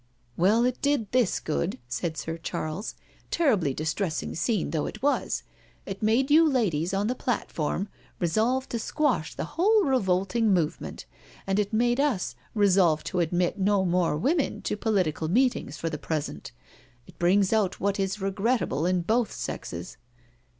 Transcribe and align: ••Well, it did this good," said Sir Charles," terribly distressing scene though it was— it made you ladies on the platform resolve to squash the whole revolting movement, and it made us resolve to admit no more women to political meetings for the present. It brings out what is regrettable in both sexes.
••Well, 0.35 0.65
it 0.65 0.81
did 0.81 1.11
this 1.11 1.39
good," 1.39 1.77
said 1.87 2.17
Sir 2.17 2.39
Charles," 2.39 2.95
terribly 3.37 3.71
distressing 3.71 4.33
scene 4.33 4.71
though 4.71 4.87
it 4.87 5.03
was— 5.03 5.43
it 5.85 6.01
made 6.01 6.31
you 6.31 6.43
ladies 6.43 6.91
on 6.91 7.05
the 7.05 7.13
platform 7.13 7.87
resolve 8.19 8.67
to 8.69 8.79
squash 8.79 9.35
the 9.35 9.43
whole 9.43 9.83
revolting 9.83 10.51
movement, 10.51 11.05
and 11.45 11.59
it 11.59 11.71
made 11.71 11.99
us 11.99 12.33
resolve 12.55 13.03
to 13.03 13.19
admit 13.19 13.59
no 13.59 13.85
more 13.85 14.17
women 14.17 14.63
to 14.63 14.75
political 14.75 15.27
meetings 15.27 15.77
for 15.77 15.87
the 15.87 15.99
present. 15.99 16.51
It 17.05 17.19
brings 17.19 17.53
out 17.53 17.79
what 17.79 17.99
is 17.99 18.19
regrettable 18.19 18.87
in 18.87 19.03
both 19.03 19.31
sexes. 19.31 19.97